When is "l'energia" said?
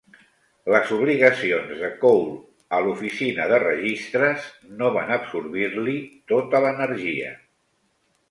6.65-7.29